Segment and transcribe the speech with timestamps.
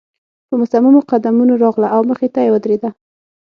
[0.47, 2.89] په مصممو قدمونو راغله او مخې ته يې ودرېده.